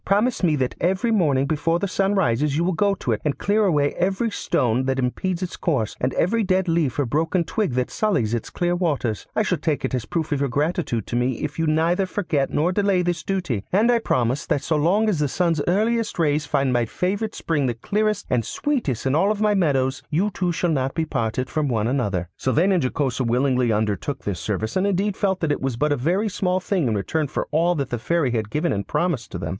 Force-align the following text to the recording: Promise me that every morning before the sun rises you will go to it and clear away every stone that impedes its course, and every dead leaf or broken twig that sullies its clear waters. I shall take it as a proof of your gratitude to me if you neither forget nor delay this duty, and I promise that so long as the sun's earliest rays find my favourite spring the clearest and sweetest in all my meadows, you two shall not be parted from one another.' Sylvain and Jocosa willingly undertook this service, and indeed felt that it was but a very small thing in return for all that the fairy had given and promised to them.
Promise 0.03 0.41
me 0.41 0.55
that 0.55 0.73
every 0.81 1.11
morning 1.11 1.45
before 1.45 1.77
the 1.77 1.87
sun 1.87 2.15
rises 2.15 2.57
you 2.57 2.63
will 2.63 2.73
go 2.73 2.95
to 2.95 3.11
it 3.11 3.21
and 3.23 3.37
clear 3.37 3.65
away 3.65 3.93
every 3.93 4.31
stone 4.31 4.85
that 4.85 4.97
impedes 4.97 5.43
its 5.43 5.55
course, 5.55 5.95
and 6.01 6.11
every 6.15 6.43
dead 6.43 6.67
leaf 6.67 6.97
or 6.97 7.05
broken 7.05 7.43
twig 7.43 7.73
that 7.73 7.91
sullies 7.91 8.33
its 8.33 8.49
clear 8.49 8.75
waters. 8.75 9.27
I 9.35 9.43
shall 9.43 9.59
take 9.59 9.85
it 9.85 9.93
as 9.93 10.05
a 10.05 10.07
proof 10.07 10.31
of 10.31 10.39
your 10.39 10.49
gratitude 10.49 11.05
to 11.05 11.15
me 11.15 11.33
if 11.43 11.59
you 11.59 11.67
neither 11.67 12.07
forget 12.07 12.49
nor 12.49 12.71
delay 12.71 13.03
this 13.03 13.21
duty, 13.21 13.63
and 13.71 13.91
I 13.91 13.99
promise 13.99 14.47
that 14.47 14.63
so 14.63 14.75
long 14.75 15.07
as 15.07 15.19
the 15.19 15.27
sun's 15.27 15.61
earliest 15.67 16.17
rays 16.17 16.47
find 16.47 16.73
my 16.73 16.85
favourite 16.87 17.35
spring 17.35 17.67
the 17.67 17.75
clearest 17.75 18.25
and 18.27 18.43
sweetest 18.43 19.05
in 19.05 19.13
all 19.13 19.31
my 19.35 19.53
meadows, 19.53 20.01
you 20.09 20.31
two 20.31 20.51
shall 20.51 20.71
not 20.71 20.95
be 20.95 21.05
parted 21.05 21.47
from 21.47 21.67
one 21.67 21.85
another.' 21.85 22.27
Sylvain 22.37 22.71
and 22.71 22.81
Jocosa 22.83 23.23
willingly 23.23 23.71
undertook 23.71 24.23
this 24.23 24.39
service, 24.39 24.75
and 24.75 24.87
indeed 24.87 25.15
felt 25.15 25.41
that 25.41 25.51
it 25.51 25.61
was 25.61 25.77
but 25.77 25.91
a 25.91 25.95
very 25.95 26.27
small 26.27 26.59
thing 26.59 26.87
in 26.87 26.95
return 26.95 27.27
for 27.27 27.47
all 27.51 27.75
that 27.75 27.91
the 27.91 27.99
fairy 27.99 28.31
had 28.31 28.49
given 28.49 28.73
and 28.73 28.87
promised 28.87 29.31
to 29.33 29.37
them. 29.37 29.49